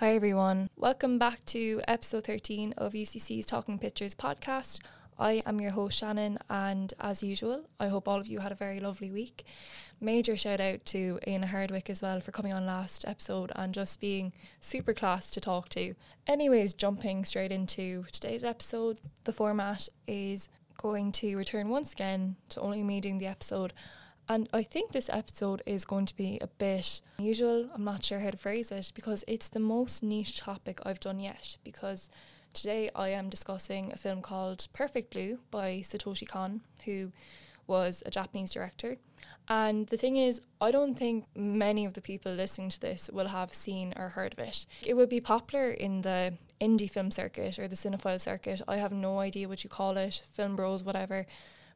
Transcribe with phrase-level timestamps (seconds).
[0.00, 0.68] Hi, everyone.
[0.76, 4.80] Welcome back to episode 13 of UCC's Talking Pictures podcast.
[5.18, 8.56] I am your host, Shannon, and as usual, I hope all of you had a
[8.56, 9.46] very lovely week.
[9.98, 13.98] Major shout out to Aina Hardwick as well for coming on last episode and just
[13.98, 15.94] being super class to talk to.
[16.26, 22.60] Anyways, jumping straight into today's episode, the format is going to return once again to
[22.60, 23.72] only me doing the episode.
[24.28, 27.70] And I think this episode is going to be a bit unusual.
[27.72, 31.20] I'm not sure how to phrase it because it's the most niche topic I've done
[31.20, 31.56] yet.
[31.62, 32.10] Because
[32.52, 37.12] today I am discussing a film called Perfect Blue by Satoshi Kon, who
[37.68, 38.96] was a Japanese director.
[39.48, 43.28] And the thing is, I don't think many of the people listening to this will
[43.28, 44.66] have seen or heard of it.
[44.84, 48.60] It would be popular in the indie film circuit or the cinephile circuit.
[48.66, 51.26] I have no idea what you call it, film bros, whatever.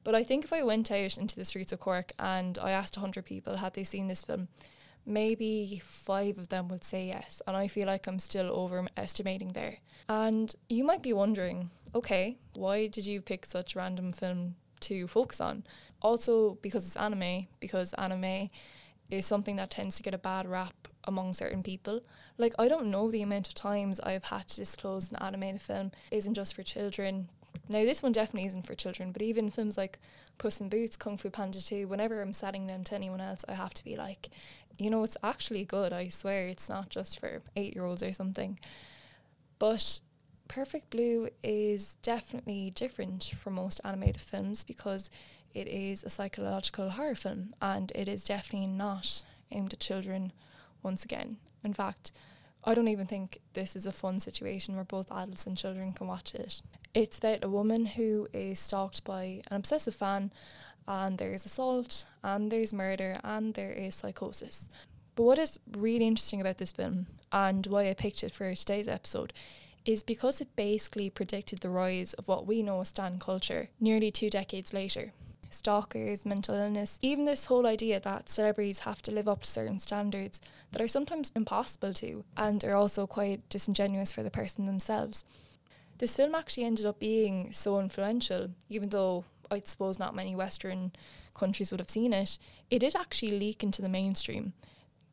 [0.02, 2.96] But I think if I went out into the streets of Cork and I asked
[2.96, 4.48] 100 people had they seen this film,
[5.04, 7.42] maybe five of them would say yes.
[7.46, 9.78] And I feel like I'm still overestimating there.
[10.08, 15.41] And you might be wondering, okay, why did you pick such random film to focus
[15.41, 15.64] on?
[16.03, 18.48] Also, because it's anime, because anime
[19.10, 22.00] is something that tends to get a bad rap among certain people.
[22.38, 25.92] Like, I don't know the amount of times I've had to disclose an animated film
[26.10, 27.28] isn't just for children,
[27.70, 30.00] now, this one definitely isn't for children, but even films like
[30.38, 33.54] Puss in Boots, Kung Fu Panda 2, whenever I'm setting them to anyone else, I
[33.54, 34.28] have to be like,
[34.76, 35.92] you know, it's actually good.
[35.92, 38.58] I swear it's not just for eight year olds or something.
[39.60, 40.00] But
[40.48, 45.08] Perfect Blue is definitely different from most animated films because
[45.54, 50.32] it is a psychological horror film and it is definitely not aimed at children
[50.82, 51.36] once again.
[51.62, 52.10] In fact,
[52.64, 56.08] I don't even think this is a fun situation where both adults and children can
[56.08, 56.62] watch it.
[56.92, 60.33] It's about a woman who is stalked by an obsessive fan,
[60.88, 64.69] and there's assault, and there's murder, and there is psychosis.
[65.14, 68.88] But what is really interesting about this film, and why I picked it for today's
[68.88, 69.32] episode,
[69.84, 74.10] is because it basically predicted the rise of what we know as stan culture nearly
[74.10, 75.12] two decades later
[75.52, 79.78] stalkers, mental illness, even this whole idea that celebrities have to live up to certain
[79.81, 85.25] standards that are sometimes impossible to and are also quite disingenuous for the person themselves.
[86.00, 90.93] This film actually ended up being so influential, even though I suppose not many Western
[91.34, 92.38] countries would have seen it,
[92.71, 94.55] it did actually leak into the mainstream.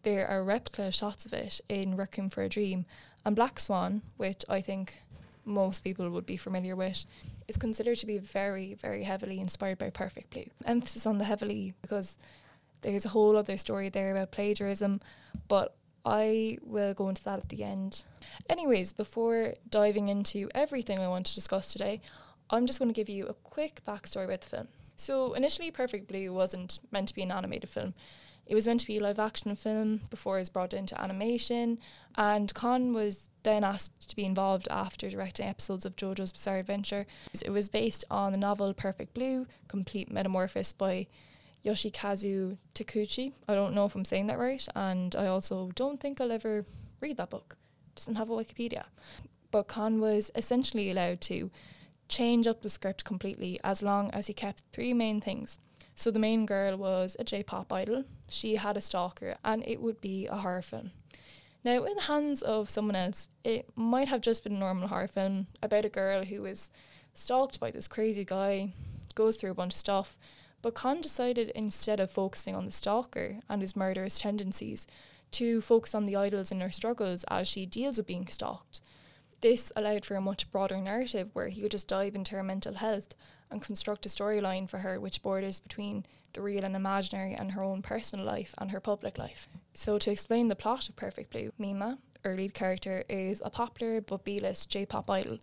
[0.03, 2.85] There are replica shots of it in Requiem for a Dream
[3.25, 5.01] and Black Swan, which I think
[5.43, 7.03] most people would be familiar with,
[7.49, 10.49] is considered to be very, very heavily inspired by Perfect Blue.
[10.63, 12.15] Emphasis on the heavily because
[12.79, 15.01] there's a whole other story there about plagiarism,
[15.49, 15.75] but
[16.07, 18.05] I will go into that at the end.
[18.49, 22.01] Anyways, before diving into everything I want to discuss today,
[22.49, 24.67] I'm just going to give you a quick backstory about the film.
[24.95, 27.93] So, initially, Perfect Blue wasn't meant to be an animated film.
[28.45, 31.77] It was meant to be a live action film before it was brought into animation,
[32.15, 37.05] and Kon was then asked to be involved after directing episodes of JoJo's Bizarre Adventure.
[37.43, 41.07] It was based on the novel Perfect Blue, Complete Metamorphosis by
[41.65, 43.33] Yoshikazu Takuchi.
[43.47, 46.65] I don't know if I'm saying that right, and I also don't think I'll ever
[47.01, 47.57] read that book.
[47.95, 48.85] Doesn't have a Wikipedia.
[49.51, 51.51] But Kon was essentially allowed to
[52.09, 55.59] change up the script completely as long as he kept three main things
[55.97, 58.03] so the main girl was a J-pop idol.
[58.29, 60.91] She had a stalker, and it would be a horror film.
[61.63, 65.07] Now, in the hands of someone else, it might have just been a normal horror
[65.07, 66.69] film about a girl who is
[67.15, 68.73] stalked by this crazy guy,
[69.15, 70.19] goes through a bunch of stuff.
[70.61, 74.87] But Kon decided instead of focusing on the stalker and his murderous tendencies,
[75.31, 78.81] to focus on the idols and her struggles as she deals with being stalked.
[79.41, 82.75] This allowed for a much broader narrative where he could just dive into her mental
[82.75, 83.13] health
[83.51, 87.63] and construct a storyline for her which borders between the real and imaginary and her
[87.63, 89.47] own personal life and her public life.
[89.73, 94.01] So, to explain the plot of Perfect Blue, Mima, our lead character, is a popular
[94.01, 95.37] but B-list J-pop idol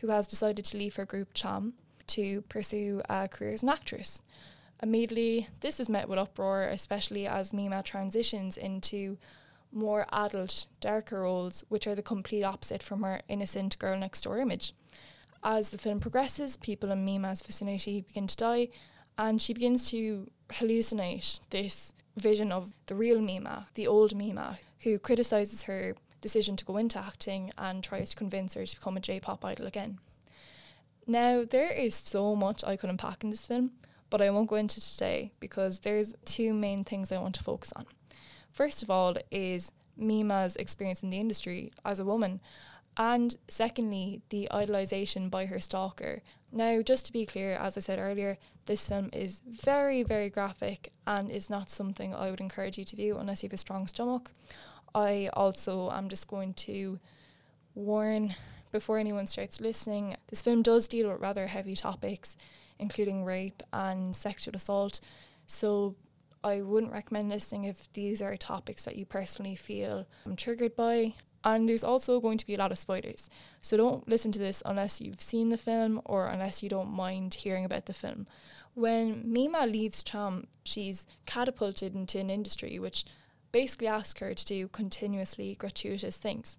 [0.00, 1.74] who has decided to leave her group Cham
[2.08, 4.22] to pursue a career as an actress.
[4.82, 9.16] Immediately, this is met with uproar, especially as Mima transitions into
[9.72, 14.38] more adult, darker roles, which are the complete opposite from her innocent girl next door
[14.38, 14.74] image.
[15.42, 18.68] As the film progresses, people in Mima's vicinity begin to die,
[19.18, 24.98] and she begins to hallucinate this vision of the real Mima, the old Mima, who
[24.98, 29.00] criticizes her decision to go into acting and tries to convince her to become a
[29.00, 29.98] J pop idol again.
[31.06, 33.72] Now, there is so much I could unpack in this film,
[34.10, 37.72] but I won't go into today because there's two main things I want to focus
[37.74, 37.86] on.
[38.50, 42.40] First of all, is Mima's experience in the industry as a woman
[42.96, 46.22] and secondly, the idolization by her stalker.
[46.50, 50.92] Now, just to be clear, as I said earlier, this film is very, very graphic
[51.06, 53.86] and is not something I would encourage you to view unless you have a strong
[53.86, 54.30] stomach.
[54.94, 56.98] I also am just going to
[57.74, 58.34] warn
[58.72, 62.36] before anyone starts listening this film does deal with rather heavy topics,
[62.78, 65.00] including rape and sexual assault.
[65.46, 65.94] So
[66.42, 71.14] I wouldn't recommend listening if these are topics that you personally feel um, triggered by.
[71.44, 73.30] And there's also going to be a lot of spoilers.
[73.60, 77.34] So don't listen to this unless you've seen the film or unless you don't mind
[77.34, 78.26] hearing about the film.
[78.74, 83.04] When Mima leaves Cham, she's catapulted into an industry which
[83.52, 86.58] basically asks her to do continuously gratuitous things.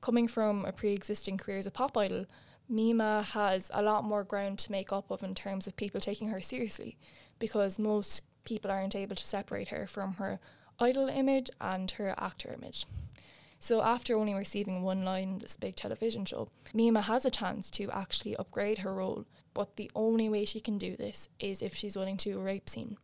[0.00, 2.26] Coming from a pre existing career as a pop idol,
[2.68, 6.28] Mima has a lot more ground to make up of in terms of people taking
[6.28, 6.96] her seriously
[7.38, 10.40] because most people aren't able to separate her from her
[10.78, 12.86] idol image and her actor image.
[13.58, 17.70] So after only receiving one line in this big television show, Mima has a chance
[17.72, 19.24] to actually upgrade her role,
[19.54, 22.68] but the only way she can do this is if she's willing to a rape
[22.68, 22.98] scene.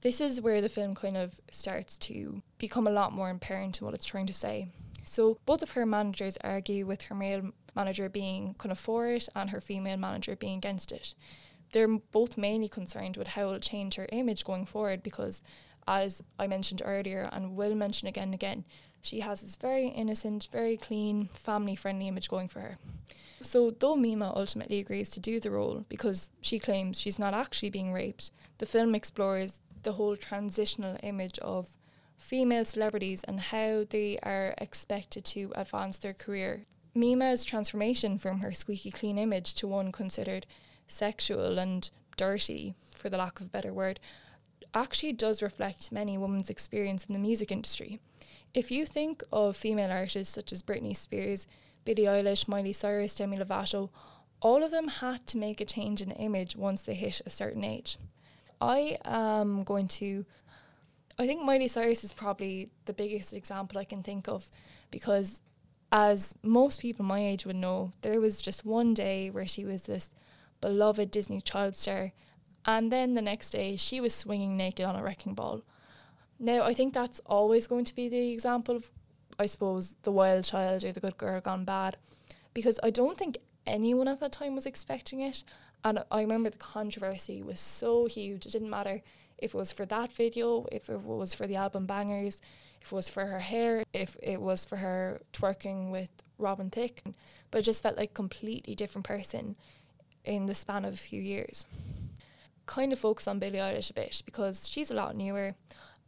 [0.00, 3.84] This is where the film kind of starts to become a lot more apparent in
[3.84, 4.66] what it's trying to say.
[5.04, 9.28] So both of her managers argue with her male manager being kind of for it
[9.34, 11.14] and her female manager being against it.
[11.72, 15.42] They're both mainly concerned with how it'll change her image going forward because
[15.88, 18.64] as I mentioned earlier and will mention again and again,
[19.00, 22.78] she has this very innocent, very clean, family friendly image going for her.
[23.40, 27.70] So, though Mima ultimately agrees to do the role because she claims she's not actually
[27.70, 31.68] being raped, the film explores the whole transitional image of
[32.16, 36.66] female celebrities and how they are expected to advance their career.
[36.94, 40.46] Mima's transformation from her squeaky clean image to one considered
[40.86, 43.98] sexual and dirty, for the lack of a better word,
[44.74, 47.98] actually does reflect many women's experience in the music industry.
[48.54, 51.46] If you think of female artists such as Britney Spears,
[51.84, 53.90] Billie Eilish, Miley Cyrus, Demi Lovato,
[54.40, 57.64] all of them had to make a change in image once they hit a certain
[57.64, 57.96] age.
[58.60, 60.24] I am going to,
[61.18, 64.48] I think Miley Cyrus is probably the biggest example I can think of
[64.90, 65.40] because,
[65.92, 69.82] as most people my age would know, there was just one day where she was
[69.82, 70.10] this
[70.62, 72.12] beloved Disney child star,
[72.64, 75.62] and then the next day she was swinging naked on a wrecking ball.
[76.38, 78.90] Now, I think that's always going to be the example of,
[79.38, 81.98] I suppose, the wild child or the good girl gone bad,
[82.54, 85.44] because I don't think anyone at that time was expecting it.
[85.84, 88.46] And I remember the controversy was so huge.
[88.46, 89.02] It didn't matter
[89.38, 92.40] if it was for that video, if it was for the album Bangerz,
[92.82, 97.02] if it was for her hair, if it was for her twerking with Robin Thicke.
[97.50, 99.56] But it just felt like a completely different person
[100.24, 101.64] in the span of a few years.
[102.66, 105.54] Kind of focus on Billie Eilish a bit because she's a lot newer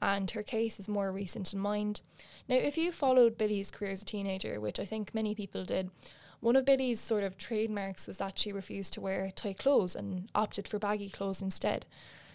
[0.02, 2.02] and her case is more recent in mind.
[2.48, 5.90] Now, if you followed Billie's career as a teenager, which I think many people did,
[6.40, 10.28] one of Billie's sort of trademarks was that she refused to wear tight clothes and
[10.34, 11.86] opted for baggy clothes instead.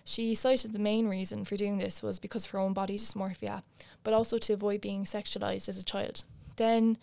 [0.04, 3.63] She cited the main reason for doing this was because of her own body dysmorphia,
[4.04, 6.24] but also to avoid being sexualized as a child.
[6.56, 6.98] Then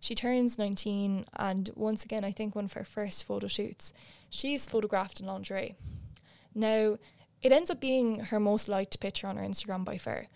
[0.00, 3.92] she turns 19, and once again, I think one of her first photo shoots,
[4.30, 5.76] she's photographed in lingerie.
[6.54, 6.98] Now,
[7.40, 10.26] it ends up being her most liked picture on her Instagram by far.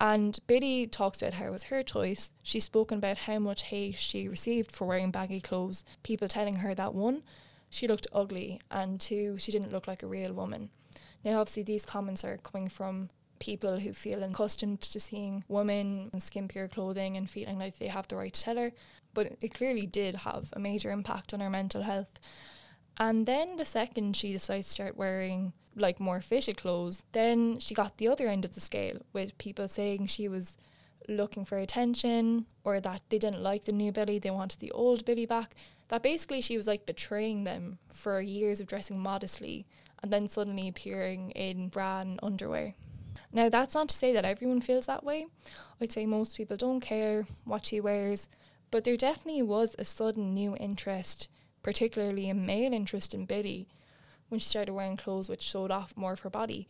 [0.00, 2.32] And Billie talks about how it was her choice.
[2.42, 6.74] She's spoken about how much hate she received for wearing baggy clothes, people telling her
[6.74, 7.22] that one,
[7.70, 10.70] she looked ugly, and two, she didn't look like a real woman.
[11.24, 16.20] Now, obviously, these comments are coming from people who feel accustomed to seeing women in
[16.20, 18.70] skimpier clothing and feeling like they have the right to tell her,
[19.14, 22.20] but it clearly did have a major impact on her mental health.
[22.98, 27.74] And then the second she decides to start wearing like more fitted clothes, then she
[27.74, 30.56] got the other end of the scale with people saying she was
[31.08, 35.04] looking for attention or that they didn't like the new Billie, they wanted the old
[35.04, 35.54] Billie back.
[35.88, 39.66] That basically she was like betraying them for years of dressing modestly
[40.02, 42.74] and then suddenly appearing in bra and underwear.
[43.32, 45.26] Now, that's not to say that everyone feels that way.
[45.80, 48.28] I'd say most people don't care what she wears,
[48.70, 51.28] but there definitely was a sudden new interest,
[51.62, 53.68] particularly a male interest in Billie,
[54.28, 56.68] when she started wearing clothes which showed off more of her body.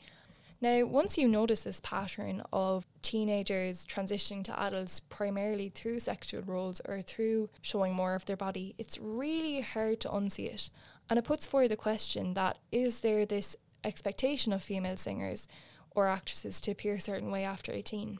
[0.60, 6.80] Now, once you notice this pattern of teenagers transitioning to adults primarily through sexual roles
[6.84, 10.70] or through showing more of their body, it's really hard to unsee it.
[11.12, 13.54] And it puts forward the question that is there this
[13.84, 15.46] expectation of female singers
[15.90, 18.18] or actresses to appear a certain way after 18?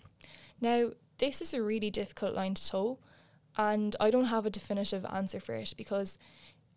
[0.61, 2.99] Now, this is a really difficult line to toe,
[3.57, 6.19] and I don't have a definitive answer for it because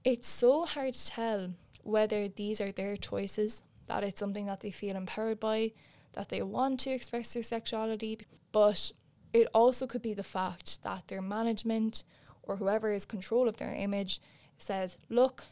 [0.05, 1.53] it's so hard to tell
[1.83, 5.73] whether these are their choices, that it's something that they feel empowered by,
[6.13, 8.19] that they want to express their sexuality,
[8.53, 8.93] but
[9.33, 12.05] it also could be the fact that their management
[12.41, 14.21] or whoever is control of their image
[14.57, 15.43] says, look,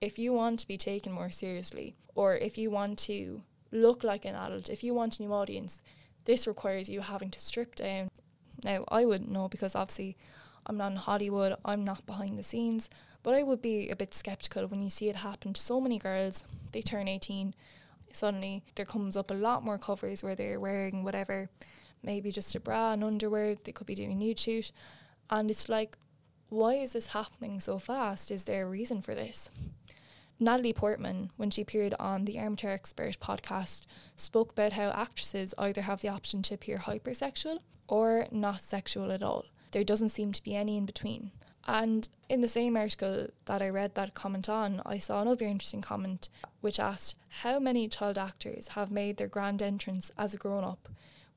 [0.00, 4.24] if you want to be taken more seriously, or if you want to look like
[4.24, 5.82] an adult, if you want a new audience,
[6.24, 8.10] this requires you having to strip down,
[8.64, 10.16] Now, I wouldn't know because obviously
[10.66, 12.90] I'm not in Hollywood, I'm not behind the scenes,
[13.22, 15.98] but I would be a bit skeptical when you see it happen to so many
[15.98, 16.44] girls.
[16.72, 17.54] They turn 18,
[18.12, 21.48] suddenly there comes up a lot more covers where they're wearing whatever,
[22.02, 24.72] maybe just a bra and underwear, they could be doing nude shoot.
[25.30, 25.96] And it's like,
[26.48, 28.30] why is this happening so fast?
[28.30, 29.50] Is there a reason for this?
[30.40, 35.80] Natalie Portman, when she appeared on the Armchair Expert podcast, spoke about how actresses either
[35.80, 39.46] have the option to appear hypersexual or not sexual at all.
[39.72, 41.32] There doesn't seem to be any in between.
[41.66, 45.82] And in the same article that I read that comment on, I saw another interesting
[45.82, 46.28] comment
[46.60, 50.88] which asked how many child actors have made their grand entrance as a grown up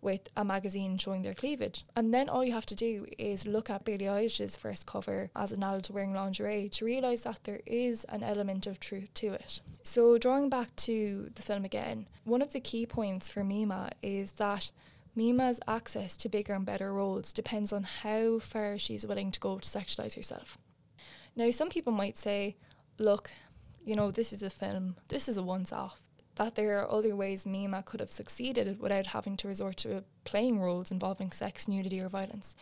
[0.01, 1.86] with a magazine showing their cleavage.
[1.96, 5.51] And then all you have to do is look at Billie Eilish's first cover as
[5.51, 9.62] an adult wearing lingerie to realise that there is an element of truth to it.
[9.84, 14.34] So, drawing back to the film again, one of the key points for Mima is
[14.34, 14.72] that
[15.15, 19.60] Mima's access to bigger and better roles depends on how far she's willing to go
[19.60, 20.58] to sexualise herself.
[21.36, 22.55] Now, some people might say,
[22.98, 23.31] look,
[23.84, 26.00] you know, this is a film, this is a once off
[26.35, 30.59] that there are other ways Mima could have succeeded without having to resort to playing
[30.59, 32.55] roles involving sex, nudity, or violence.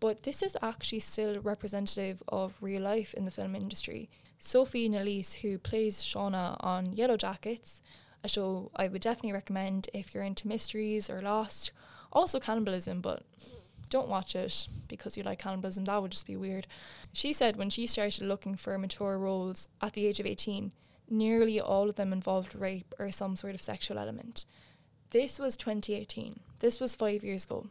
[0.00, 4.10] But this is actually still representative of real life in the film industry.
[4.38, 7.80] Sophie Nélisse, who plays Shauna on Yellowjackets,
[8.22, 11.72] a show I would definitely recommend if you're into mysteries or Lost,
[12.12, 13.22] also cannibalism, but
[13.88, 16.66] don't watch it because you like cannibalism, that would just be weird.
[17.12, 20.72] She said when she started looking for mature roles at the age of 18,
[21.08, 24.44] nearly all of them involved rape or some sort of sexual element.
[25.10, 26.40] This was 2018.
[26.58, 27.68] This was five years ago.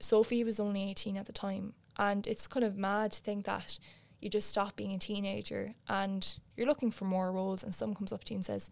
[0.00, 3.78] Sophie was only 18 at the time, and it's kind of mad to think that
[4.20, 8.12] you just stop being a teenager and you're looking for more roles, and someone comes
[8.12, 8.70] up to you and says,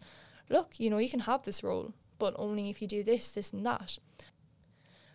[0.49, 3.51] Look, you know, you can have this role, but only if you do this, this,
[3.51, 3.97] and that.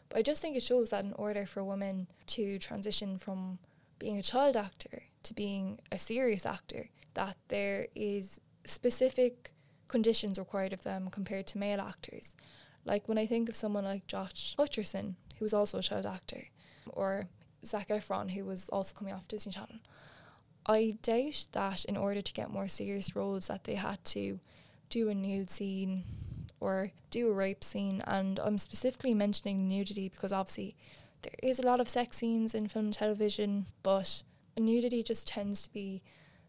[0.08, 3.58] But I just think it shows that in order for women to transition from
[3.98, 9.52] being a child actor to being a serious actor, that there is specific
[9.88, 12.36] conditions required of them compared to male actors.
[12.84, 16.44] Like when I think of someone like Josh Hutcherson, who was also a child actor,
[16.86, 17.28] or
[17.64, 19.80] Zac Efron, who was also coming off Disney Channel,
[20.66, 24.40] I doubt that in order to get more serious roles that they had to
[24.88, 26.04] do a nude scene
[26.60, 28.02] or do a rape scene.
[28.06, 30.76] And I'm specifically mentioning nudity because obviously
[31.22, 34.22] there is a lot of sex scenes in film and television, but
[34.58, 36.02] nudity just tends to be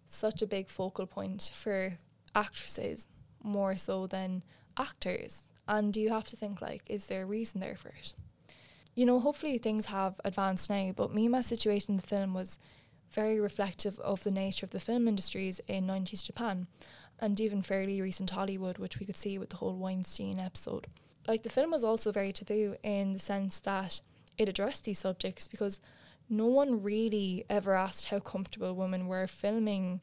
[0.06, 1.98] such a big focal point for
[2.36, 3.08] actresses
[3.44, 4.44] more so than
[4.78, 5.44] actors.
[5.68, 8.14] And you have to think like, is there a reason there for it?
[8.96, 12.60] You know, hopefully things have advanced now, but Mima's situation in the film was
[13.12, 16.68] very reflective of the nature of the film industries in 90s Japan
[17.20, 20.88] and even fairly recent Hollywood, which we could see with the whole Weinstein episode.
[21.28, 24.02] Like the film was also very taboo in the sense that
[24.38, 25.80] it addressed these subjects because
[26.30, 30.02] no one really ever asked how comfortable women were filming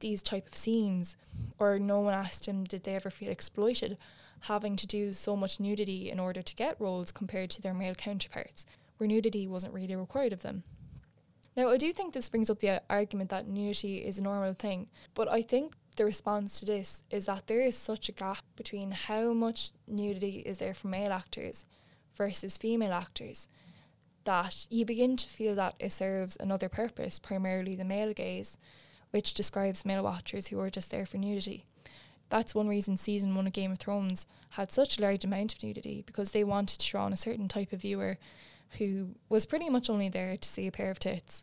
[0.00, 1.16] these type of scenes
[1.58, 3.96] or no one asked him did they ever feel exploited
[4.42, 7.94] having to do so much nudity in order to get roles compared to their male
[7.94, 10.62] counterparts where nudity wasn't really required of them.
[11.56, 14.86] Now i do think this brings up the argument that nudity is a normal thing
[15.14, 18.92] but i think the response to this is that there is such a gap between
[18.92, 21.64] how much nudity is there for male actors
[22.16, 23.48] versus female actors
[24.28, 28.58] that you begin to feel that it serves another purpose, primarily the male gaze,
[29.10, 31.64] which describes male watchers who are just there for nudity.
[32.30, 35.62] That's one reason season one of Game of Thrones had such a large amount of
[35.62, 38.18] nudity because they wanted to draw on a certain type of viewer
[38.78, 41.42] who was pretty much only there to see a pair of tits.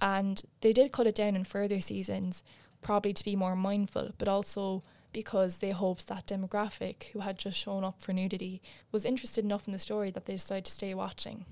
[0.00, 2.42] And they did cut it down in further seasons,
[2.82, 7.58] probably to be more mindful, but also because they hoped that demographic who had just
[7.58, 8.60] shown up for nudity
[8.92, 11.46] was interested enough in the story that they decided to stay watching.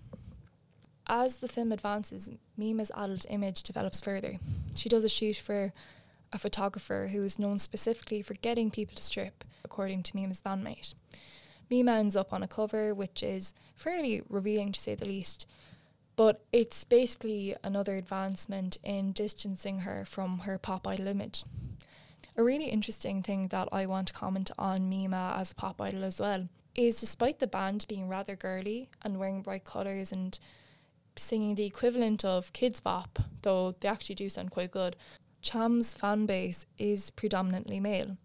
[1.08, 4.38] As the film advances, Mima's adult image develops further.
[4.74, 5.72] She does a shoot for
[6.32, 10.94] a photographer who is known specifically for getting people to strip, according to Mima's bandmate.
[11.70, 15.46] Mima ends up on a cover, which is fairly revealing to say the least,
[16.16, 21.44] but it's basically another advancement in distancing her from her pop idol image.
[22.36, 26.04] A really interesting thing that I want to comment on Mima as a pop idol
[26.04, 30.38] as well is despite the band being rather girly and wearing bright colours and
[31.16, 34.96] singing the equivalent of Kidz Bop, though they actually do sound quite good.
[35.42, 38.16] Cham's fan base is predominantly male.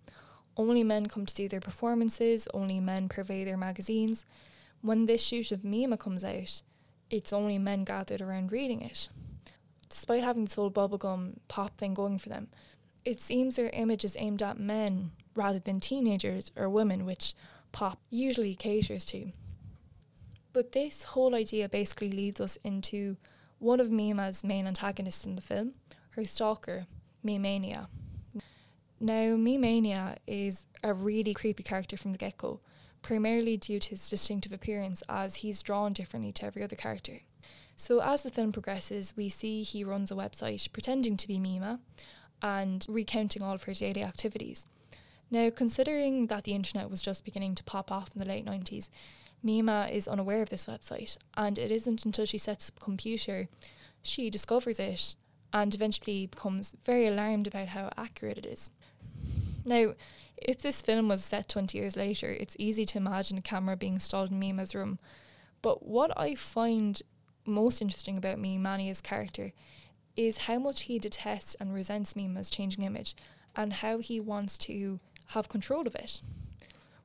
[0.58, 4.26] Only men come to see their performances, only men purvey their magazines.
[4.82, 6.62] When this shoot of Mima comes out,
[7.10, 9.10] it's only men gathered around reading it.
[9.90, 12.48] Despite having this whole bubblegum pop thing going for them,
[13.04, 17.34] it seems their image is aimed at men rather than teenagers or women, which
[17.72, 19.32] pop usually caters to.
[20.54, 23.18] But this whole idea basically leads us into
[23.60, 25.74] one of Mima's main antagonists in the film,
[26.12, 26.88] her stalker,
[27.26, 27.88] Mimania.
[29.00, 32.60] Now, Mimania is a really creepy character from the get go,
[33.02, 37.22] primarily due to his distinctive appearance as he's drawn differently to every other character.
[37.76, 41.80] So, as the film progresses, we see he runs a website pretending to be Mima
[42.42, 44.68] and recounting all of her daily activities.
[45.32, 48.90] Now, considering that the internet was just beginning to pop off in the late 90s,
[49.44, 53.48] Mima is unaware of this website, and it isn't until she sets up a computer
[54.02, 55.16] she discovers it
[55.54, 58.70] and eventually becomes very alarmed about how accurate it is.
[59.66, 59.94] Now,
[60.42, 63.96] if this film was set 20 years later, it's easy to imagine a camera being
[63.96, 64.98] installed in Mima's room.
[65.62, 67.00] But what I find
[67.46, 69.52] most interesting about Mimania's character
[70.16, 73.16] is how much he detests and resents Mima's changing image
[73.56, 76.22] and how he wants to have control of it.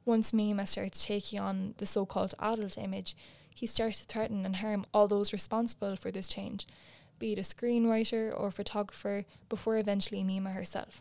[0.07, 3.17] Once Mima starts taking on the so called adult image,
[3.53, 6.65] he starts to threaten and harm all those responsible for this change,
[7.19, 11.01] be it a screenwriter or photographer, before eventually Mima herself.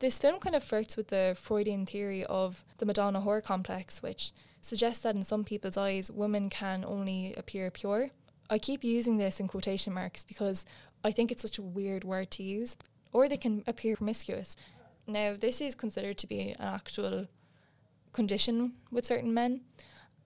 [0.00, 4.32] This film kind of flirts with the Freudian theory of the Madonna whore complex, which
[4.60, 8.10] suggests that in some people's eyes, women can only appear pure.
[8.50, 10.66] I keep using this in quotation marks because
[11.04, 12.76] I think it's such a weird word to use,
[13.12, 14.56] or they can appear promiscuous.
[15.06, 17.28] Now, this is considered to be an actual
[18.12, 19.62] condition with certain men,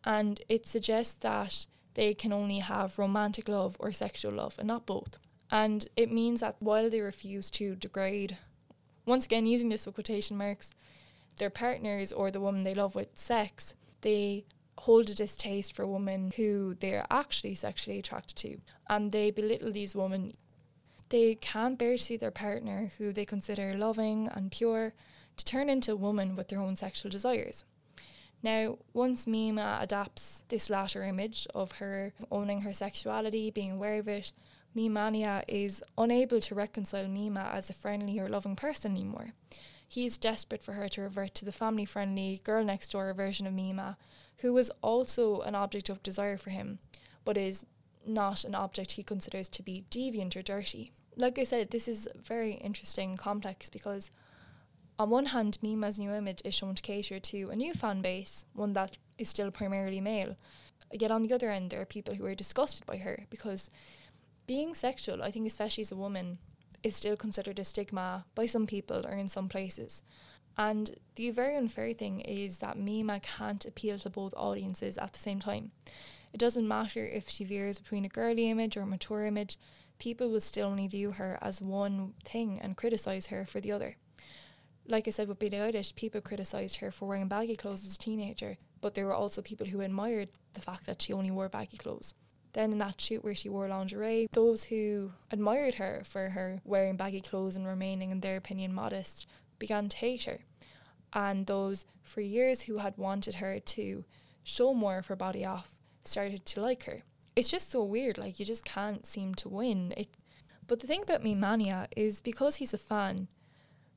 [0.04, 4.86] and it suggests that they can only have romantic love or sexual love and not
[4.86, 5.18] both.
[5.50, 8.38] And it means that while they refuse to degrade,
[9.04, 10.74] once again, using this with quotation marks,
[11.38, 14.44] their partners or the woman they love with sex, they
[14.78, 18.58] hold a distaste for women who they're actually sexually attracted to.
[18.88, 20.34] And they belittle these women
[21.08, 24.92] they can't bear to see their partner, who they consider loving and pure,
[25.36, 27.64] to turn into a woman with their own sexual desires.
[28.46, 34.06] Now, once Mima adapts this latter image of her owning her sexuality, being aware of
[34.06, 34.30] it,
[34.72, 39.32] Mimania is unable to reconcile Mima as a friendly or loving person anymore.
[39.88, 43.48] He is desperate for her to revert to the family friendly, girl next door version
[43.48, 43.96] of Mima,
[44.38, 46.78] who was also an object of desire for him,
[47.24, 47.66] but is
[48.06, 50.92] not an object he considers to be deviant or dirty.
[51.16, 54.12] Like I said, this is very interesting, complex because
[54.98, 58.46] on one hand, Mima's new image is shown to cater to a new fan base,
[58.54, 60.36] one that is still primarily male.
[60.92, 63.70] Yet on the other end, there are people who are disgusted by her because
[64.46, 66.38] being sexual, I think, especially as a woman,
[66.82, 70.02] is still considered a stigma by some people or in some places.
[70.56, 75.18] And the very unfair thing is that Mima can't appeal to both audiences at the
[75.18, 75.72] same time.
[76.32, 79.58] It doesn't matter if she veers between a girly image or a mature image,
[79.98, 83.96] people will still only view her as one thing and criticise her for the other.
[84.88, 87.98] Like I said with Billie Eilish, people criticised her for wearing baggy clothes as a
[87.98, 91.76] teenager, but there were also people who admired the fact that she only wore baggy
[91.76, 92.14] clothes.
[92.52, 96.96] Then in that shoot where she wore lingerie, those who admired her for her wearing
[96.96, 99.26] baggy clothes and remaining, in their opinion, modest,
[99.58, 100.38] began to hate her.
[101.12, 104.04] And those for years who had wanted her to
[104.44, 107.02] show more of her body off started to like her.
[107.34, 109.92] It's just so weird, like you just can't seem to win.
[109.96, 110.08] It
[110.66, 113.28] but the thing about Mimania is because he's a fan,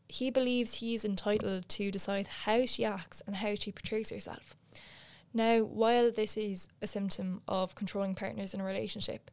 [0.09, 4.55] he believes he's entitled to decide how she acts and how she portrays herself.
[5.33, 9.29] Now, while this is a symptom of controlling partners in a relationship,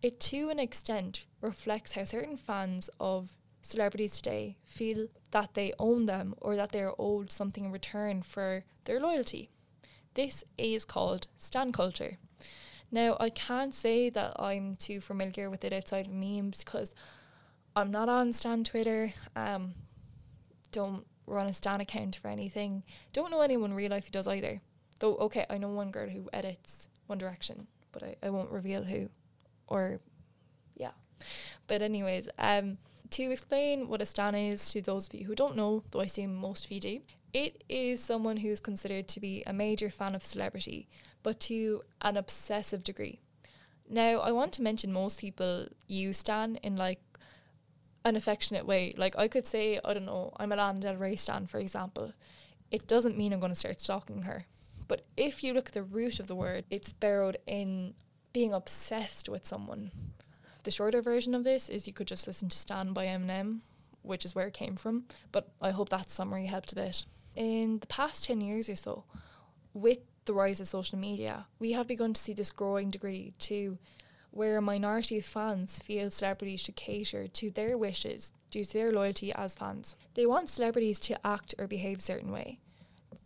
[0.00, 6.06] it to an extent reflects how certain fans of celebrities today feel that they own
[6.06, 9.50] them or that they are owed something in return for their loyalty.
[10.14, 12.18] This is called stan culture.
[12.92, 16.94] Now, I can't say that I'm too familiar with it outside of memes because
[17.76, 19.12] I'm not on Stan Twitter.
[19.36, 19.74] Um,
[20.72, 22.82] don't run a Stan account for anything.
[23.12, 24.60] Don't know anyone real life who does either.
[24.98, 28.84] Though, okay, I know one girl who edits One Direction, but I, I won't reveal
[28.84, 29.08] who.
[29.66, 30.00] Or,
[30.76, 30.90] yeah.
[31.66, 32.78] But, anyways, um,
[33.10, 36.04] to explain what a Stan is to those of you who don't know, though I
[36.04, 37.00] assume most of you do,
[37.32, 40.88] it is someone who's considered to be a major fan of celebrity,
[41.22, 43.20] but to an obsessive degree.
[43.88, 47.00] Now, I want to mention most people use Stan in like
[48.04, 48.94] an affectionate way.
[48.96, 52.12] Like I could say, I don't know, I'm a Lana Del Rey Stan, for example.
[52.70, 54.46] It doesn't mean I'm going to start stalking her.
[54.88, 57.94] But if you look at the root of the word, it's borrowed in
[58.32, 59.90] being obsessed with someone.
[60.62, 63.60] The shorter version of this is you could just listen to Stan by Eminem,
[64.02, 65.04] which is where it came from.
[65.32, 67.04] But I hope that summary helped a bit
[67.36, 69.04] in the past 10 years or so,
[69.72, 73.78] with the rise of social media, we have begun to see this growing degree to
[74.30, 78.92] where a minority of fans feel celebrities should cater to their wishes due to their
[78.92, 79.96] loyalty as fans.
[80.14, 82.58] They want celebrities to act or behave a certain way.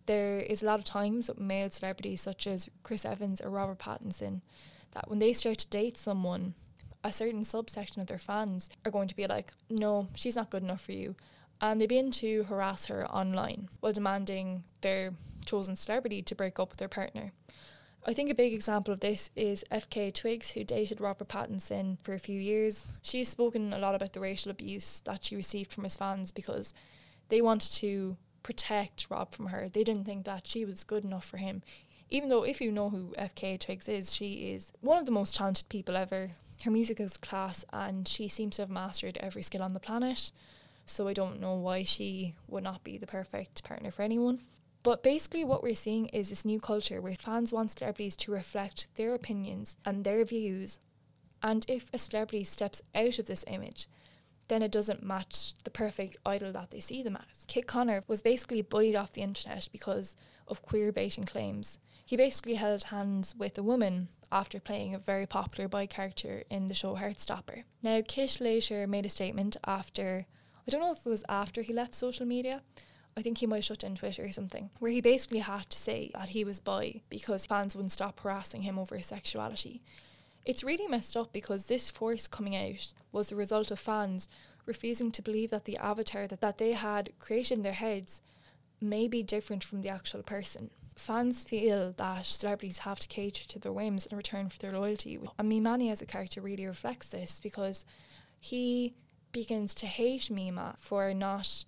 [0.06, 3.78] there is a lot of times with male celebrities such as Chris Evans or Robert
[3.78, 4.42] Pattinson
[4.92, 6.54] that when they start to date someone,
[7.02, 10.62] a certain subsection of their fans are going to be like, no, she's not good
[10.62, 11.16] enough for you.
[11.60, 15.12] And they begin to harass her online while demanding their
[15.44, 17.32] chosen celebrity to break up with their partner.
[18.06, 22.12] I think a big example of this is FKA Twigs, who dated Robert Pattinson for
[22.12, 22.98] a few years.
[23.00, 26.74] She's spoken a lot about the racial abuse that she received from his fans because
[27.30, 29.70] they wanted to protect Rob from her.
[29.70, 31.62] They didn't think that she was good enough for him.
[32.10, 35.34] Even though, if you know who FKA Twigs is, she is one of the most
[35.36, 36.32] talented people ever.
[36.62, 40.30] Her music is class and she seems to have mastered every skill on the planet.
[40.84, 44.42] So I don't know why she would not be the perfect partner for anyone.
[44.84, 48.86] But basically, what we're seeing is this new culture where fans want celebrities to reflect
[48.96, 50.78] their opinions and their views.
[51.42, 53.88] And if a celebrity steps out of this image,
[54.48, 57.46] then it doesn't match the perfect idol that they see them as.
[57.46, 60.16] Kit Connor was basically bullied off the internet because
[60.46, 61.78] of queer baiting claims.
[62.04, 66.66] He basically held hands with a woman after playing a very popular boy character in
[66.66, 67.64] the show Heartstopper.
[67.82, 70.26] Now, Kit later made a statement after,
[70.68, 72.60] I don't know if it was after he left social media,
[73.16, 75.78] I think he might have shut down Twitter or something, where he basically had to
[75.78, 79.80] say that he was bi because fans wouldn't stop harassing him over his sexuality.
[80.44, 84.28] It's really messed up because this force coming out was the result of fans
[84.66, 88.20] refusing to believe that the avatar that, that they had created in their heads
[88.80, 90.70] may be different from the actual person.
[90.96, 95.18] Fans feel that celebrities have to cater to their whims in return for their loyalty.
[95.38, 97.84] And Mimani as a character really reflects this because
[98.38, 98.94] he
[99.32, 101.64] begins to hate Mima for not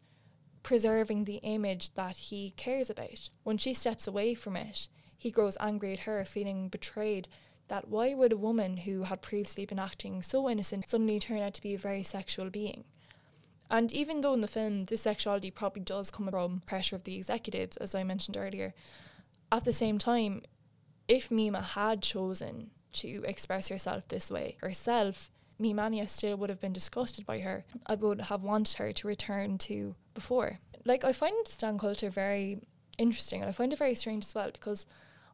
[0.67, 3.31] preserving the image that he cares about.
[3.45, 7.29] When she steps away from it, he grows angry at her, feeling betrayed
[7.69, 11.55] that why would a woman who had previously been acting so innocent suddenly turn out
[11.55, 12.83] to be a very sexual being?
[13.71, 17.17] And even though in the film this sexuality probably does come from pressure of the
[17.17, 18.75] executives, as I mentioned earlier,
[19.53, 20.43] at the same time,
[21.07, 26.73] if Mima had chosen to express herself this way herself, Mimania still would have been
[26.73, 27.65] disgusted by her.
[27.87, 30.59] I would have wanted her to return to before.
[30.85, 32.61] Like I find Stan culture very
[32.99, 34.87] interesting and I find it very strange as well because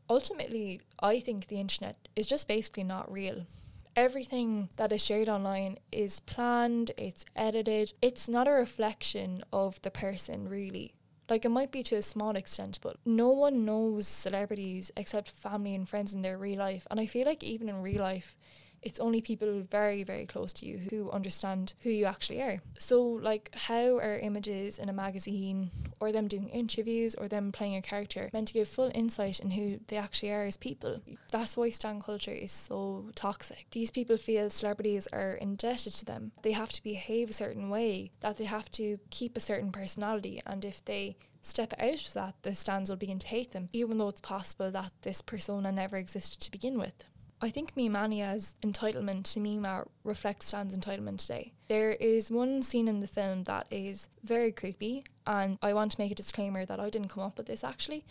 [0.08, 3.46] ultimately I think the internet is just basically not real.
[3.94, 7.92] Everything that is shared online is planned, it's edited.
[8.00, 10.94] It's not a reflection of the person really.
[11.28, 15.74] Like it might be to a small extent, but no one knows celebrities except family
[15.74, 16.86] and friends in their real life.
[16.90, 18.34] And I feel like even in real life,
[18.82, 22.60] it's only people very, very close to you who understand who you actually are.
[22.78, 27.76] So, like, how are images in a magazine or them doing interviews or them playing
[27.76, 31.00] a character meant to give full insight in who they actually are as people?
[31.30, 33.66] That's why stan culture is so toxic.
[33.70, 36.32] These people feel celebrities are indebted to them.
[36.42, 40.42] They have to behave a certain way, that they have to keep a certain personality,
[40.46, 43.98] and if they step out of that, the stans will begin to hate them, even
[43.98, 47.04] though it's possible that this persona never existed to begin with.
[47.44, 51.52] I think Mimania's entitlement to Mima reflects Stan's entitlement today.
[51.66, 56.00] There is one scene in the film that is very creepy, and I want to
[56.00, 58.06] make a disclaimer that I didn't come up with this actually.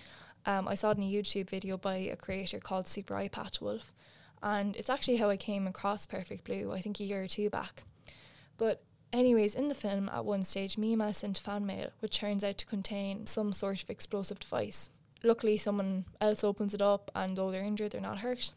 [0.46, 3.94] Um, I saw it in a YouTube video by a creator called Super Eyepatch Wolf,
[4.44, 7.50] and it's actually how I came across Perfect Blue, I think a year or two
[7.50, 7.84] back.
[8.58, 12.58] But Anyways, in the film, at one stage, Mima sent fan mail, which turns out
[12.60, 14.90] to contain some sort of explosive device.
[15.22, 18.54] Luckily, someone else opens it up, and though they're injured, they're not hurt.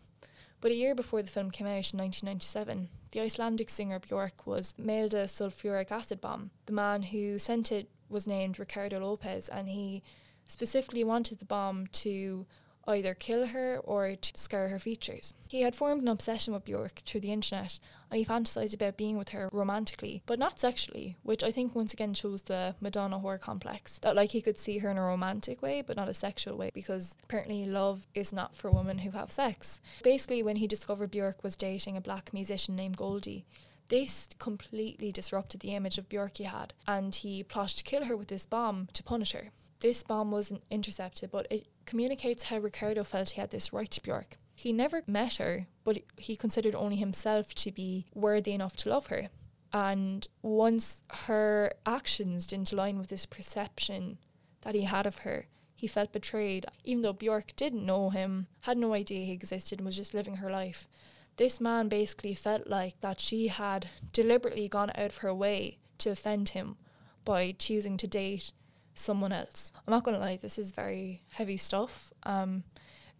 [0.64, 4.74] But a year before the film came out in 1997, the Icelandic singer Björk was
[4.78, 6.52] mailed a sulfuric acid bomb.
[6.64, 10.02] The man who sent it was named Ricardo Lopez, and he
[10.46, 12.46] specifically wanted the bomb to
[12.86, 15.34] either kill her or to scar her features.
[15.48, 17.78] He had formed an obsession with Björk through the internet
[18.10, 21.92] and he fantasized about being with her romantically, but not sexually, which I think once
[21.92, 23.98] again shows the Madonna whore complex.
[23.98, 26.70] That like he could see her in a romantic way but not a sexual way
[26.72, 29.80] because apparently love is not for women who have sex.
[30.02, 33.44] Basically when he discovered Björk was dating a black musician named Goldie,
[33.88, 38.16] this completely disrupted the image of Björk he had, and he plotted to kill her
[38.16, 39.50] with this bomb to punish her.
[39.84, 44.00] This bomb wasn't intercepted, but it communicates how Ricardo felt he had this right to
[44.00, 44.38] Björk.
[44.54, 49.08] He never met her, but he considered only himself to be worthy enough to love
[49.08, 49.28] her.
[49.74, 54.16] And once her actions didn't align with this perception
[54.62, 58.78] that he had of her, he felt betrayed, even though Björk didn't know him, had
[58.78, 60.88] no idea he existed, and was just living her life.
[61.36, 66.08] This man basically felt like that she had deliberately gone out of her way to
[66.08, 66.78] offend him
[67.26, 68.52] by choosing to date
[68.94, 69.72] someone else.
[69.86, 72.12] I'm not going to lie, this is very heavy stuff.
[72.24, 72.64] Um,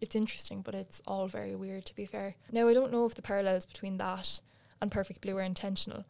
[0.01, 2.35] it's interesting, but it's all very weird, to be fair.
[2.51, 4.41] Now, I don't know if the parallels between that
[4.81, 6.05] and Perfect Blue are intentional,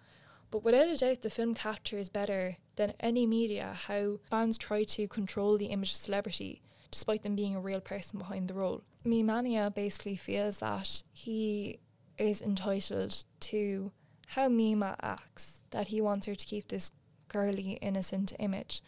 [0.52, 5.08] but without a doubt, the film captures better than any media how fans try to
[5.08, 8.82] control the image of celebrity despite them being a real person behind the role.
[9.06, 11.80] Mimania basically feels that he
[12.18, 13.92] is entitled to
[14.28, 16.92] how Mima acts, that he wants her to keep this
[17.28, 18.82] girly, innocent image.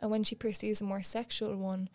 [0.00, 1.88] And when she pursues a more sexual one,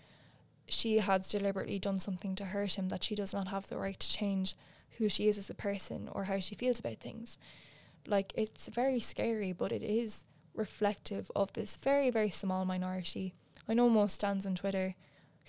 [0.67, 3.99] she has deliberately done something to hurt him that she does not have the right
[3.99, 4.55] to change
[4.97, 7.37] who she is as a person or how she feels about things.
[8.05, 10.23] Like, it's very scary, but it is
[10.55, 13.33] reflective of this very, very small minority.
[13.67, 14.95] I know most stans on Twitter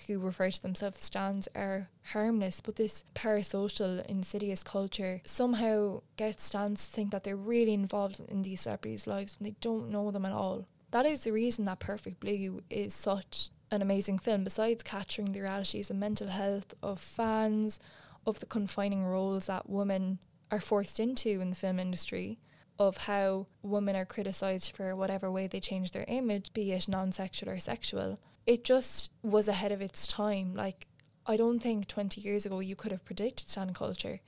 [0.07, 6.45] who refer to themselves as stans are harmless, but this parasocial, insidious culture somehow gets
[6.45, 10.11] stans to think that they're really involved in these celebrities' lives when they don't know
[10.11, 10.65] them at all.
[10.91, 15.41] That is the reason that Perfect Blue is such an amazing film, besides capturing the
[15.41, 17.79] realities of mental health of fans,
[18.25, 20.19] of the confining roles that women
[20.51, 22.37] are forced into in the film industry,
[22.77, 27.11] of how women are criticised for whatever way they change their image, be it non
[27.11, 28.19] sexual or sexual.
[28.45, 30.53] It just was ahead of its time.
[30.55, 30.87] Like,
[31.25, 34.19] I don't think 20 years ago you could have predicted stan culture,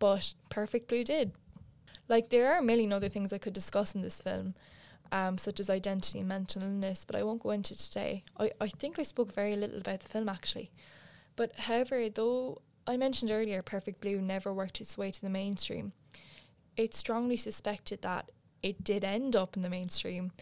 [0.00, 1.32] but Perfect Blue did.
[2.08, 4.54] Like, there are a million other things I could discuss in this film,
[5.12, 8.24] um, such as identity and mental illness, but I won't go into today.
[8.38, 10.70] I, I think I spoke very little about the film actually.
[11.36, 15.92] But however, though I mentioned earlier Perfect Blue never worked its way to the mainstream,
[16.76, 18.30] it's strongly suspected that
[18.62, 20.32] it did end up in the mainstream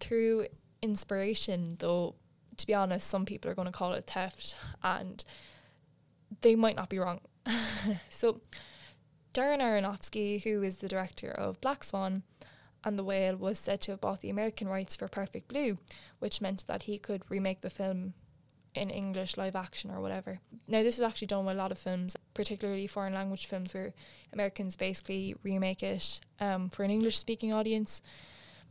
[0.00, 0.46] through
[0.82, 2.14] inspiration, though
[2.58, 5.24] to be honest, some people are going to call it theft, and
[6.42, 7.20] they might not be wrong.
[8.10, 8.40] so,
[9.32, 12.24] Darren Aronofsky, who is the director of Black Swan
[12.84, 15.78] and The Whale, was said to have bought the American rights for Perfect Blue,
[16.18, 18.14] which meant that he could remake the film
[18.74, 20.40] in English live action or whatever.
[20.68, 23.94] Now, this is actually done with a lot of films, particularly foreign language films, where
[24.32, 28.02] Americans basically remake it um, for an English speaking audience.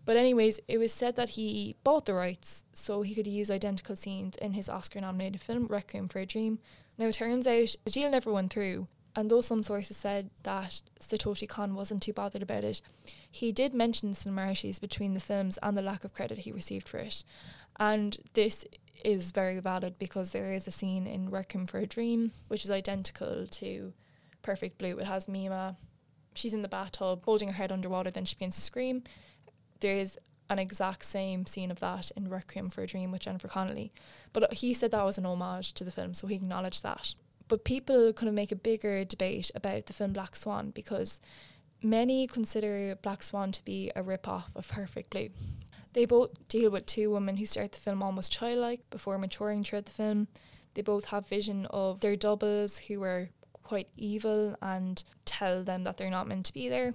[0.06, 3.98] But anyways, it was said that he bought the rights so he could use identical
[3.98, 6.60] scenes in his Oscar-nominated film Requiem for a Dream.
[6.98, 11.50] Now it turns out the never went through, and though some sources said that Satoshi
[11.50, 12.84] Kon wasn't too bothered about it,
[13.32, 17.00] he did mention similarities between the films and the lack of credit he received for
[17.00, 17.24] it.
[17.80, 18.64] And this
[19.04, 22.70] is very valid because there is a scene in Requiem for a Dream which is
[22.70, 23.94] identical to
[24.44, 25.00] Perfect Blue.
[25.00, 25.78] It has Mima,
[26.36, 29.02] she's in the bathtub holding her head underwater, then she begins to scream
[29.80, 33.48] there is an exact same scene of that in Requiem for a Dream with Jennifer
[33.48, 33.92] Connelly.
[34.32, 37.16] But he said that was an homage to the film, so he acknowledged that.
[37.48, 41.22] But people kind of make a bigger debate about the film Black Swan because
[41.82, 45.30] many consider Black Swan to be a rip off of Perfect Blue.
[45.94, 49.86] They both deal with two women who start the film almost childlike before maturing throughout
[49.86, 50.28] the film.
[50.74, 53.30] They both have vision of their doubles who are
[53.64, 56.94] quite evil and tell them that they're not meant to be there.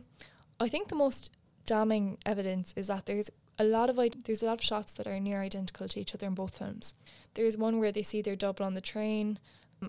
[0.60, 1.32] I think the most
[1.66, 5.20] damning evidence is that there's a lot of there's a lot of shots that are
[5.20, 6.94] near identical to each other in both films.
[7.34, 9.38] There's one where they see their double on the train,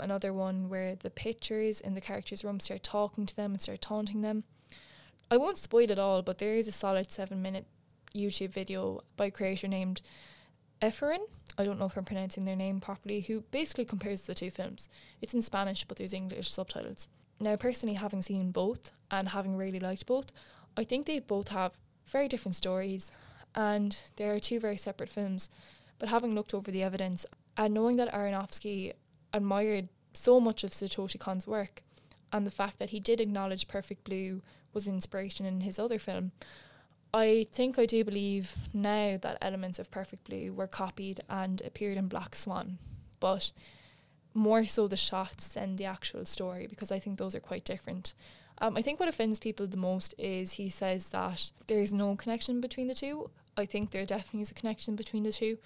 [0.01, 3.81] another one where the pictures in the characters' room start talking to them and start
[3.81, 4.43] taunting them.
[5.31, 7.65] I won't spoil it all, but there is a solid seven minute
[8.15, 10.01] YouTube video by a creator named
[10.81, 11.19] Eferen.
[11.57, 14.89] I don't know if I'm pronouncing their name properly, who basically compares the two films.
[15.21, 17.07] It's in Spanish, but there's English subtitles.
[17.39, 20.31] Now, personally, having seen both and having really liked both,
[20.77, 23.11] I think they both have very different stories
[23.55, 25.49] and they are two very separate films.
[25.99, 27.25] But having looked over the evidence
[27.57, 28.93] and knowing that Aronofsky
[29.33, 31.81] admired so much of Satoshi Kon's work
[32.31, 34.41] and the fact that he did acknowledge Perfect Blue
[34.73, 36.31] was inspiration in his other film,
[37.13, 41.97] I think I do believe now that elements of Perfect Blue were copied and appeared
[41.97, 42.79] in Black Swan,
[43.19, 43.51] but
[44.33, 48.15] more so the shots than the actual story because I think those are quite different.
[48.57, 52.15] Um, I think what offends people the most is he says that there is no
[52.15, 53.29] connection between the two.
[53.55, 55.59] I think there definitely is a connection between the two.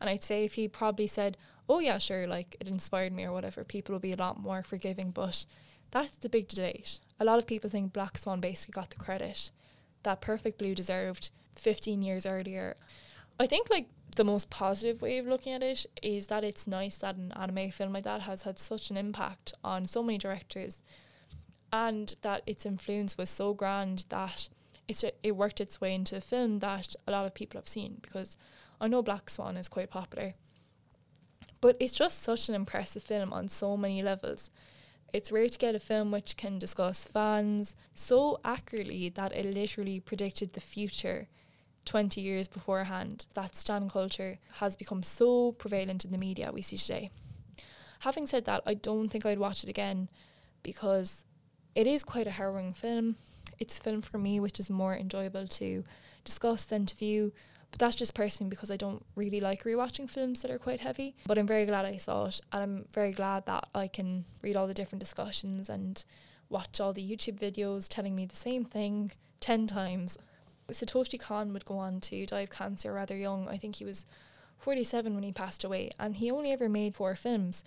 [0.00, 1.36] And I'd say if he probably said,
[1.68, 4.62] oh, yeah, sure, like it inspired me or whatever, people will be a lot more
[4.62, 5.10] forgiving.
[5.10, 5.44] But
[5.90, 7.00] that's the big debate.
[7.18, 9.50] A lot of people think Black Swan basically got the credit
[10.02, 12.76] that Perfect Blue deserved 15 years earlier.
[13.38, 16.98] I think, like, the most positive way of looking at it is that it's nice
[16.98, 20.82] that an anime film like that has had such an impact on so many directors
[21.72, 24.48] and that its influence was so grand that
[24.88, 27.98] it's, it worked its way into a film that a lot of people have seen
[28.02, 28.36] because
[28.80, 30.34] I know Black Swan is quite popular.
[31.60, 34.50] But it's just such an impressive film on so many levels.
[35.12, 40.00] It's rare to get a film which can discuss fans so accurately that it literally
[40.00, 41.28] predicted the future
[41.84, 43.26] 20 years beforehand.
[43.34, 47.10] That stan culture has become so prevalent in the media we see today.
[48.00, 50.08] Having said that, I don't think I'd watch it again
[50.62, 51.24] because
[51.74, 53.16] it is quite a harrowing film.
[53.58, 55.84] It's a film for me which is more enjoyable to
[56.24, 57.32] discuss than to view,
[57.70, 61.14] But that's just personally because I don't really like rewatching films that are quite heavy.
[61.26, 64.56] But I'm very glad I saw it and I'm very glad that I can read
[64.56, 66.04] all the different discussions and
[66.48, 70.18] watch all the YouTube videos telling me the same thing 10 times.
[70.68, 73.48] Satoshi Kon would go on to die of cancer rather young.
[73.48, 74.06] I think he was
[74.58, 77.64] 47 when he passed away, and he only ever made four films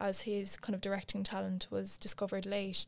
[0.00, 2.86] as his kind of directing talent was discovered late.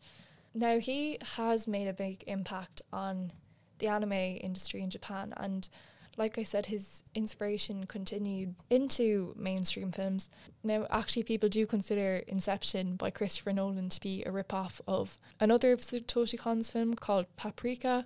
[0.55, 3.33] Now, he has made a big impact on
[3.79, 5.69] the anime industry in Japan, and
[6.17, 10.31] like I said, his inspiration continued into mainstream films.
[10.63, 15.73] Now, actually, people do consider Inception by Christopher Nolan to be a rip-off of another
[15.73, 18.05] of Satoshi Kon's film called Paprika.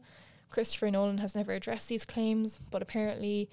[0.51, 3.51] Christopher Nolan has never addressed these claims, but apparently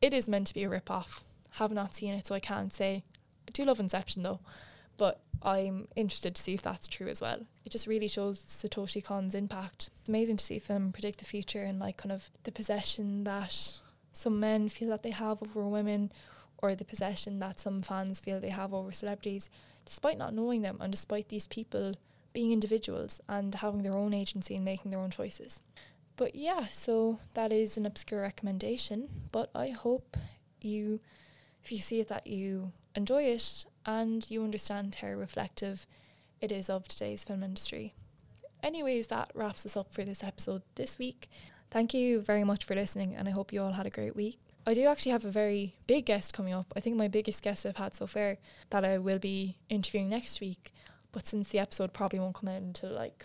[0.00, 1.22] it is meant to be a rip-off.
[1.54, 3.04] Have not seen it, so I can't say.
[3.46, 4.40] I do love Inception though,
[4.96, 7.40] but I'm interested to see if that's true as well.
[7.64, 9.90] It just really shows Satoshi Kon's impact.
[10.00, 13.24] It's amazing to see a film predict the future and like kind of the possession
[13.24, 13.80] that
[14.12, 16.12] some men feel that they have over women
[16.58, 19.50] or the possession that some fans feel they have over celebrities
[19.84, 21.94] despite not knowing them and despite these people
[22.32, 25.62] being individuals and having their own agency and making their own choices.
[26.16, 30.16] But yeah, so that is an obscure recommendation, but I hope
[30.60, 31.00] you
[31.62, 35.86] if you see it that you enjoy it and you understand how reflective
[36.40, 37.94] it is of today's film industry.
[38.62, 41.28] Anyways, that wraps us up for this episode this week.
[41.70, 44.38] Thank you very much for listening, and I hope you all had a great week.
[44.66, 46.72] I do actually have a very big guest coming up.
[46.76, 48.38] I think my biggest guest I've had so far
[48.70, 50.72] that I will be interviewing next week.
[51.12, 53.24] But since the episode probably won't come out until like,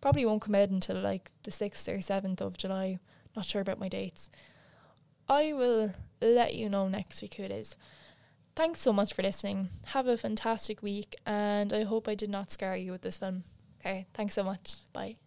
[0.00, 2.98] probably won't come out until like the 6th or 7th of July,
[3.36, 4.30] not sure about my dates.
[5.28, 7.76] I will let you know next week who it is.
[8.56, 9.68] Thanks so much for listening.
[9.86, 13.44] Have a fantastic week, and I hope I did not scare you with this film.
[13.80, 14.76] Okay, thanks so much.
[14.92, 15.16] Bye.